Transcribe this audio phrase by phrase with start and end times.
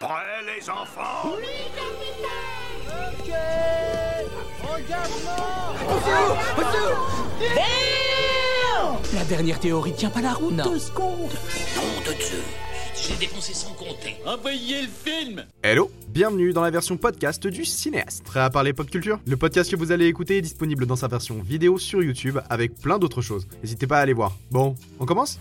[0.00, 1.32] Prêts les enfants Ok
[4.64, 5.74] Engagement
[9.12, 10.56] La dernière théorie tient pas la route.
[10.56, 11.28] Deux secondes
[11.76, 12.42] Nom de Dieu
[12.96, 14.16] J'ai dépensé sans compter.
[14.24, 18.24] Envoyez le film Hello, bienvenue dans la version podcast du cinéaste.
[18.24, 19.20] Prêt à parler pop culture?
[19.26, 22.74] Le podcast que vous allez écouter est disponible dans sa version vidéo sur YouTube avec
[22.80, 23.46] plein d'autres choses.
[23.62, 24.34] N'hésitez pas à aller voir.
[24.50, 25.38] Bon, on commence?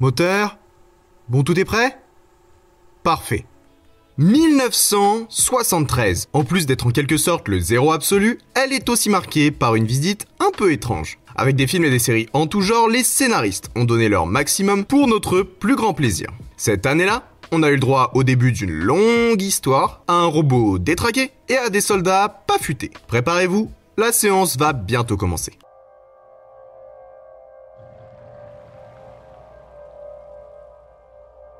[0.00, 0.58] Moteur
[1.30, 1.98] Bon, tout est prêt?
[3.02, 3.46] Parfait.
[4.18, 6.28] 1973.
[6.34, 9.86] En plus d'être en quelque sorte le zéro absolu, elle est aussi marquée par une
[9.86, 11.18] visite un peu étrange.
[11.34, 14.84] Avec des films et des séries en tout genre, les scénaristes ont donné leur maximum
[14.84, 16.28] pour notre plus grand plaisir.
[16.58, 20.78] Cette année-là, on a eu le droit au début d'une longue histoire, à un robot
[20.78, 22.90] détraqué et à des soldats pas futés.
[23.08, 25.54] Préparez-vous, la séance va bientôt commencer.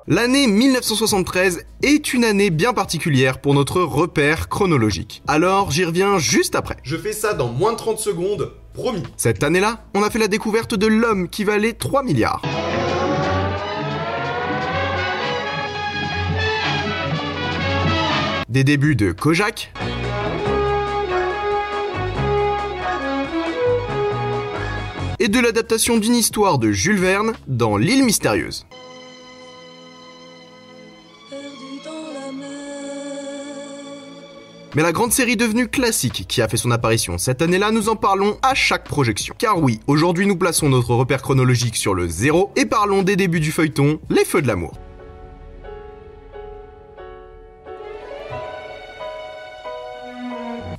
[0.06, 5.22] L'année 1973 est une année bien particulière pour notre repère chronologique.
[5.26, 6.76] Alors j'y reviens juste après.
[6.82, 9.02] Je fais ça dans moins de 30 secondes, promis.
[9.16, 12.42] Cette année-là, on a fait la découverte de l'homme qui valait 3 milliards.
[18.50, 19.72] Des débuts de Kojak.
[25.18, 28.66] Et de l'adaptation d'une histoire de Jules Verne dans L'île mystérieuse.
[34.74, 37.94] Mais la grande série devenue classique qui a fait son apparition cette année-là, nous en
[37.94, 39.34] parlons à chaque projection.
[39.38, 43.40] Car oui, aujourd'hui nous plaçons notre repère chronologique sur le zéro et parlons des débuts
[43.40, 44.72] du feuilleton, les feux de l'amour.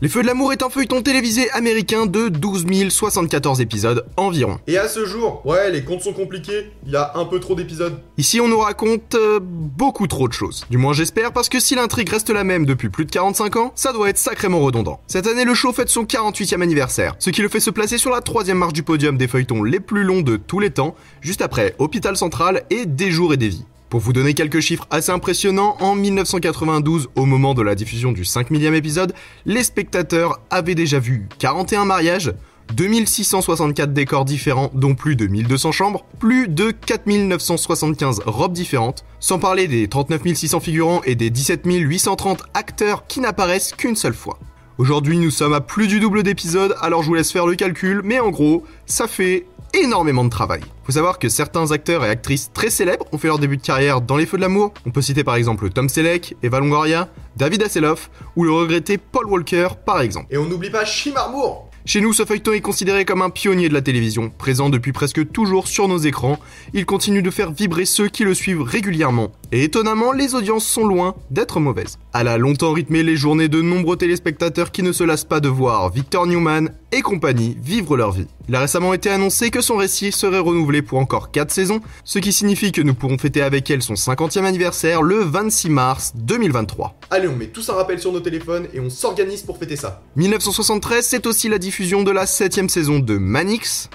[0.05, 4.59] Les Feux de l'amour est un feuilleton télévisé américain de 12 074 épisodes environ.
[4.67, 7.55] Et à ce jour, ouais, les comptes sont compliqués, il y a un peu trop
[7.55, 7.99] d'épisodes.
[8.19, 10.63] Ici, on nous raconte euh, beaucoup trop de choses.
[10.69, 13.71] Du moins, j'espère, parce que si l'intrigue reste la même depuis plus de 45 ans,
[13.73, 14.99] ça doit être sacrément redondant.
[15.07, 18.11] Cette année, le show fête son 48e anniversaire, ce qui le fait se placer sur
[18.11, 21.41] la troisième marche du podium des feuilletons les plus longs de tous les temps, juste
[21.41, 23.65] après Hôpital Central et Des jours et des vies.
[23.89, 28.25] Pour vous donner quelques chiffres assez impressionnants, en 1992, au moment de la diffusion du
[28.25, 29.13] 5 millième épisode,
[29.45, 32.33] les spectateurs avaient déjà vu 41 mariages,
[32.73, 39.67] 2664 décors différents, dont plus de 1200 chambres, plus de 4975 robes différentes, sans parler
[39.67, 44.39] des 39 600 figurants et des 17 830 acteurs qui n'apparaissent qu'une seule fois.
[44.79, 48.01] Aujourd'hui, nous sommes à plus du double d'épisodes, alors je vous laisse faire le calcul,
[48.03, 49.45] mais en gros, ça fait
[49.83, 50.61] énormément de travail.
[50.83, 54.01] Faut savoir que certains acteurs et actrices très célèbres ont fait leur début de carrière
[54.01, 54.73] dans les feux de l'amour.
[54.85, 59.27] On peut citer par exemple Tom Selleck, Eva Longoria, David Hasselhoff ou le regretté Paul
[59.27, 60.27] Walker par exemple.
[60.29, 63.75] Et on n'oublie pas Chimarmour chez nous, ce feuilleton est considéré comme un pionnier de
[63.75, 66.39] la télévision, présent depuis presque toujours sur nos écrans.
[66.73, 69.31] Il continue de faire vibrer ceux qui le suivent régulièrement.
[69.51, 71.99] Et étonnamment, les audiences sont loin d'être mauvaises.
[72.15, 75.47] Elle a longtemps rythmé les journées de nombreux téléspectateurs qui ne se lassent pas de
[75.47, 78.27] voir Victor Newman et compagnie vivre leur vie.
[78.47, 82.19] Il a récemment été annoncé que son récit serait renouvelé pour encore 4 saisons, ce
[82.19, 86.97] qui signifie que nous pourrons fêter avec elle son 50e anniversaire le 26 mars 2023.
[87.11, 90.03] Allez, on met tous un rappel sur nos téléphones et on s'organise pour fêter ça.
[90.15, 93.89] 1973, c'est aussi la diffusion de la 7 saison de Manix.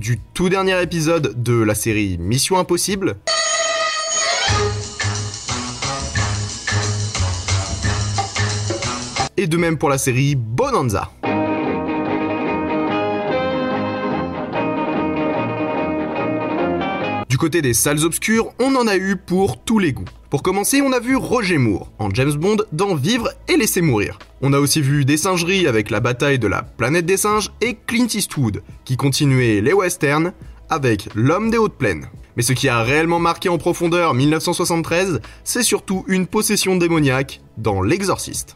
[0.00, 3.18] Du tout dernier épisode de la série Mission Impossible.
[9.36, 11.10] Et de même pour la série Bonanza.
[17.32, 20.04] Du côté des salles obscures, on en a eu pour tous les goûts.
[20.28, 24.18] Pour commencer, on a vu Roger Moore en James Bond dans Vivre et laisser mourir.
[24.42, 27.78] On a aussi vu des singeries avec la bataille de la planète des singes et
[27.86, 30.32] Clint Eastwood qui continuait les westerns
[30.68, 32.06] avec L'homme des hautes plaines.
[32.36, 37.82] Mais ce qui a réellement marqué en profondeur 1973, c'est surtout une possession démoniaque dans
[37.82, 38.54] L'Exorciste.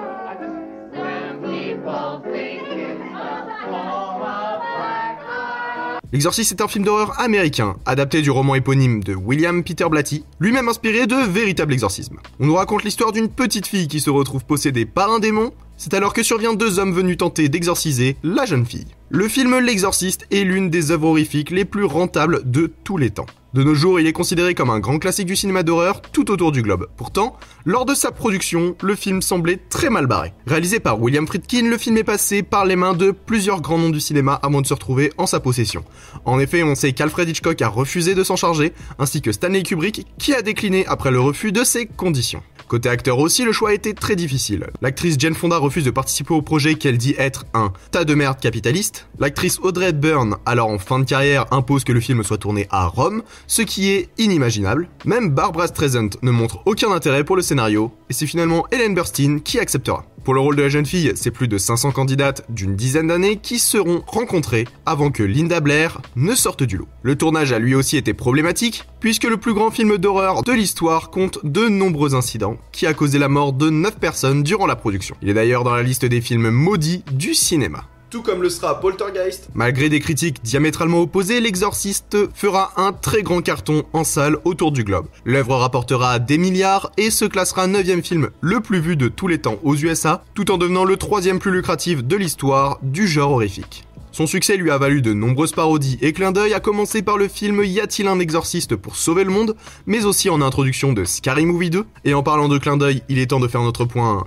[6.13, 10.69] L'Exorciste est un film d'horreur américain, adapté du roman éponyme de William Peter Blatty, lui-même
[10.69, 12.19] inspiré de véritables exorcismes.
[12.39, 15.95] On nous raconte l'histoire d'une petite fille qui se retrouve possédée par un démon, c'est
[15.95, 18.87] alors que survient deux hommes venus tenter d'exorciser la jeune fille.
[19.09, 23.27] Le film L'Exorciste est l'une des œuvres horrifiques les plus rentables de tous les temps.
[23.55, 26.53] De nos jours, il est considéré comme un grand classique du cinéma d'horreur tout autour
[26.53, 26.89] du globe.
[26.97, 30.35] Pourtant, lors de sa production, le film semblait très mal barré.
[30.47, 33.89] Réalisé par William Friedkin, le film est passé par les mains de plusieurs grands noms
[33.89, 35.85] du cinéma avant de se retrouver en sa possession.
[36.27, 40.07] En effet, on sait qu'Alfred Hitchcock a refusé de s'en charger, ainsi que Stanley Kubrick,
[40.19, 42.43] qui a décliné après le refus de ses conditions.
[42.69, 44.67] Côté acteur aussi, le choix a été très difficile.
[44.83, 48.41] L'actrice Jane Fonda refuse de participer au projet qu'elle dit être un tas de merde
[48.41, 49.07] capitaliste.
[49.21, 52.87] L'actrice Audrey Hepburn, alors en fin de carrière, impose que le film soit tourné à
[52.87, 54.89] Rome, ce qui est inimaginable.
[55.05, 59.39] Même Barbara Streisand ne montre aucun intérêt pour le scénario, et c'est finalement Ellen Burstyn
[59.39, 60.05] qui acceptera.
[60.27, 63.37] Pour le rôle de la jeune fille, c'est plus de 500 candidates d'une dizaine d'années
[63.37, 66.89] qui seront rencontrées avant que Linda Blair ne sorte du lot.
[67.05, 71.11] Le tournage a lui aussi été problématique, puisque le plus grand film d'horreur de l'histoire
[71.11, 75.15] compte de nombreux incidents qui a causé la mort de 9 personnes durant la production.
[75.23, 78.81] Il est d'ailleurs dans la liste des films maudits du cinéma tout comme le sera
[78.81, 79.49] Poltergeist.
[79.55, 84.85] Malgré des critiques diamétralement opposées, L'Exorciste fera un très grand carton en salle autour du
[84.85, 85.07] globe.
[85.25, 89.39] L'œuvre rapportera des milliards et se classera 9 film le plus vu de tous les
[89.39, 93.87] temps aux USA, tout en devenant le troisième plus lucratif de l'histoire du genre horrifique.
[94.17, 97.29] Son succès lui a valu de nombreuses parodies et clins d'œil, à commencer par le
[97.29, 99.55] film Y a-t-il un exorciste pour sauver le monde,
[99.85, 101.85] mais aussi en introduction de Scary Movie 2.
[102.07, 104.25] Et en parlant de clins d'œil, il est temps de faire notre point.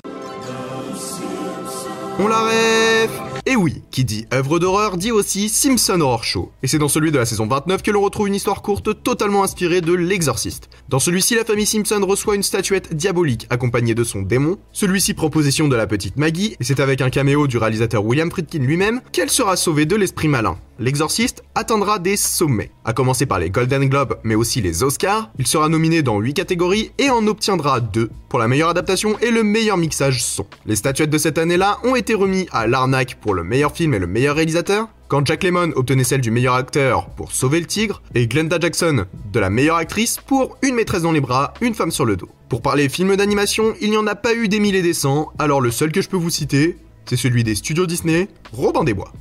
[2.19, 6.51] On la rêve et oui, qui dit œuvre d'horreur dit aussi Simpson Horror Show.
[6.61, 9.43] Et c'est dans celui de la saison 29 que l'on retrouve une histoire courte totalement
[9.43, 10.69] inspirée de L'Exorciste.
[10.87, 14.59] Dans celui-ci, la famille Simpson reçoit une statuette diabolique accompagnée de son démon.
[14.71, 18.29] Celui-ci prend possession de la petite Maggie, et c'est avec un caméo du réalisateur William
[18.29, 20.55] Friedkin lui-même qu'elle sera sauvée de l'esprit malin.
[20.79, 25.31] L'Exorciste atteindra des sommets, à commencer par les Golden Globes, mais aussi les Oscars.
[25.39, 29.31] Il sera nominé dans 8 catégories et en obtiendra 2 pour la meilleure adaptation et
[29.31, 30.45] le meilleur mixage son.
[30.65, 33.93] Les statuettes de cette année-là ont été remis à L'Arnaque pour le le meilleur film
[33.93, 37.65] et le meilleur réalisateur, quand Jack Lemmon obtenait celle du meilleur acteur pour Sauver le
[37.65, 41.73] Tigre, et Glenda Jackson de la meilleure actrice pour Une maîtresse dans les bras, une
[41.73, 42.27] femme sur le dos.
[42.49, 45.31] Pour parler films d'animation, il n'y en a pas eu des milliers et des cents,
[45.39, 48.93] alors le seul que je peux vous citer, c'est celui des studios Disney, Robin des
[48.93, 49.13] Bois.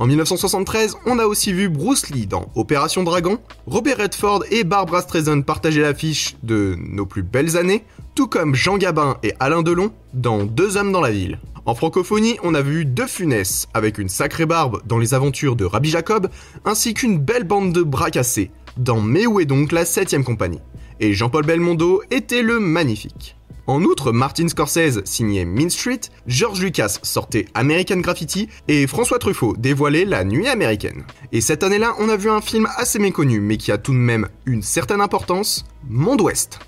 [0.00, 3.38] En 1973, on a aussi vu Bruce Lee dans Opération Dragon.
[3.66, 7.84] Robert Redford et Barbara Streisand partageaient l'affiche de Nos plus belles années,
[8.14, 11.40] tout comme Jean Gabin et Alain Delon dans Deux hommes dans la ville.
[11.66, 15.64] En francophonie, on a vu De Funès avec une sacrée barbe dans les aventures de
[15.64, 16.28] Rabbi Jacob,
[16.64, 20.60] ainsi qu'une belle bande de bras cassés dans Mais où est donc la 7ème compagnie?
[21.00, 23.37] Et Jean-Paul Belmondo était le magnifique.
[23.68, 29.56] En outre, Martin Scorsese signait Mean Street, George Lucas sortait American Graffiti et François Truffaut
[29.58, 31.04] dévoilait La Nuit américaine.
[31.32, 33.98] Et cette année-là, on a vu un film assez méconnu mais qui a tout de
[33.98, 36.60] même une certaine importance, Monde Ouest.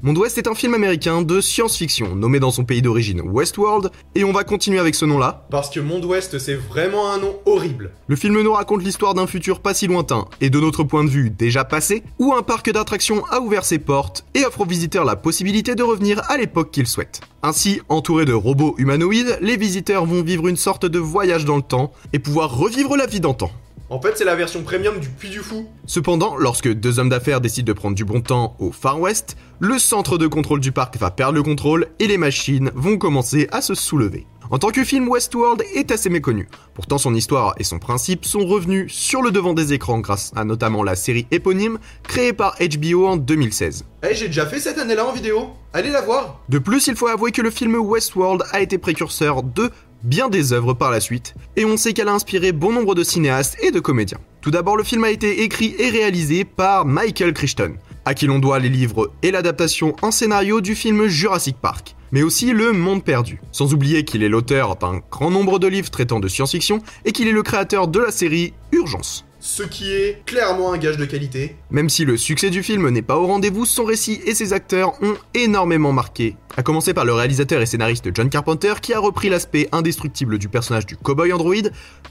[0.00, 4.22] Monde Ouest est un film américain de science-fiction, nommé dans son pays d'origine Westworld, et
[4.22, 5.48] on va continuer avec ce nom-là.
[5.50, 7.90] Parce que Monde Ouest, c'est vraiment un nom horrible.
[8.06, 11.10] Le film nous raconte l'histoire d'un futur pas si lointain, et de notre point de
[11.10, 15.04] vue déjà passé, où un parc d'attractions a ouvert ses portes et offre aux visiteurs
[15.04, 17.22] la possibilité de revenir à l'époque qu'ils souhaitent.
[17.42, 21.62] Ainsi, entourés de robots humanoïdes, les visiteurs vont vivre une sorte de voyage dans le
[21.62, 23.50] temps et pouvoir revivre la vie d'antan.
[23.90, 25.66] En fait, c'est la version premium du Puy du Fou.
[25.86, 29.78] Cependant, lorsque deux hommes d'affaires décident de prendre du bon temps au Far West, le
[29.78, 33.62] centre de contrôle du parc va perdre le contrôle et les machines vont commencer à
[33.62, 34.26] se soulever.
[34.50, 36.48] En tant que film, Westworld est assez méconnu.
[36.74, 40.44] Pourtant, son histoire et son principe sont revenus sur le devant des écrans grâce à
[40.44, 43.84] notamment la série éponyme créée par HBO en 2016.
[44.02, 45.50] Eh, j'ai déjà fait cette année-là en vidéo.
[45.74, 46.40] Allez la voir.
[46.48, 49.70] De plus, il faut avouer que le film Westworld a été précurseur de
[50.02, 53.04] bien des œuvres par la suite, et on sait qu'elle a inspiré bon nombre de
[53.04, 54.20] cinéastes et de comédiens.
[54.40, 57.74] Tout d'abord, le film a été écrit et réalisé par Michael Crichton,
[58.04, 62.22] à qui l'on doit les livres et l'adaptation en scénario du film Jurassic Park, mais
[62.22, 63.40] aussi Le Monde Perdu.
[63.52, 67.28] Sans oublier qu'il est l'auteur d'un grand nombre de livres traitant de science-fiction et qu'il
[67.28, 71.56] est le créateur de la série Urgence ce qui est clairement un gage de qualité.
[71.70, 74.92] Même si le succès du film n'est pas au rendez-vous, son récit et ses acteurs
[75.02, 76.36] ont énormément marqué.
[76.58, 80.50] A commencer par le réalisateur et scénariste John Carpenter qui a repris l'aspect indestructible du
[80.50, 81.54] personnage du cowboy android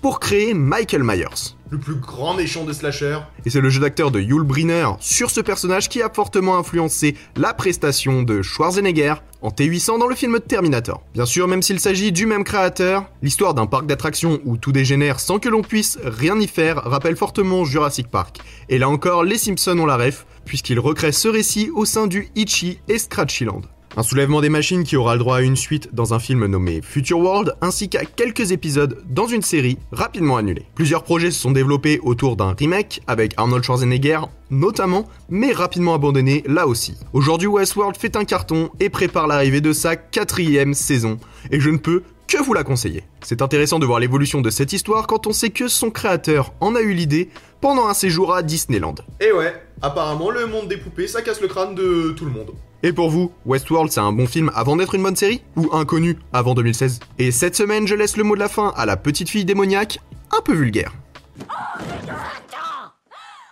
[0.01, 3.19] pour créer Michael Myers le plus grand méchant de slasher.
[3.45, 7.15] Et c'est le jeu d'acteur de Yul Brynner sur ce personnage qui a fortement influencé
[7.36, 11.03] la prestation de Schwarzenegger en T800 dans le film Terminator.
[11.13, 15.19] Bien sûr, même s'il s'agit du même créateur, l'histoire d'un parc d'attractions où tout dégénère
[15.19, 18.39] sans que l'on puisse rien y faire rappelle fortement Jurassic Park.
[18.69, 22.29] Et là encore, les Simpsons ont la ref, puisqu'ils recréent ce récit au sein du
[22.36, 23.62] Itchy et Scratchyland.
[23.97, 26.81] Un soulèvement des machines qui aura le droit à une suite dans un film nommé
[26.83, 30.67] Future World, ainsi qu'à quelques épisodes dans une série rapidement annulée.
[30.75, 34.19] Plusieurs projets se sont développés autour d'un remake avec Arnold Schwarzenegger
[34.51, 36.93] notamment, mais rapidement abandonné là aussi.
[37.11, 41.17] Aujourd'hui Westworld fait un carton et prépare l'arrivée de sa quatrième saison,
[41.49, 43.03] et je ne peux que vous la conseillez.
[43.23, 46.75] C'est intéressant de voir l'évolution de cette histoire quand on sait que son créateur en
[46.75, 47.29] a eu l'idée
[47.61, 48.95] pendant un séjour à Disneyland.
[49.19, 52.51] Et ouais, apparemment le monde des poupées, ça casse le crâne de tout le monde.
[52.84, 56.17] Et pour vous, Westworld c'est un bon film avant d'être une bonne série Ou inconnu
[56.34, 59.29] avant 2016 Et cette semaine, je laisse le mot de la fin à la petite
[59.29, 60.00] fille démoniaque,
[60.31, 60.93] un peu vulgaire.
[61.39, 62.93] Attends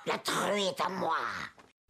[0.06, 1.16] La truie est à moi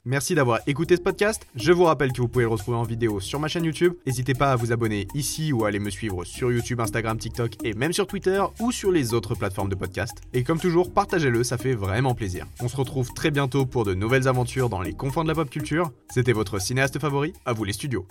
[0.05, 1.47] Merci d'avoir écouté ce podcast.
[1.55, 3.95] Je vous rappelle que vous pouvez le retrouver en vidéo sur ma chaîne YouTube.
[4.05, 7.53] N'hésitez pas à vous abonner ici ou à aller me suivre sur YouTube, Instagram, TikTok
[7.63, 10.21] et même sur Twitter ou sur les autres plateformes de podcast.
[10.33, 12.45] Et comme toujours, partagez-le, ça fait vraiment plaisir.
[12.61, 15.49] On se retrouve très bientôt pour de nouvelles aventures dans les confins de la pop
[15.49, 15.91] culture.
[16.13, 18.05] C'était votre cinéaste favori, à vous les studios.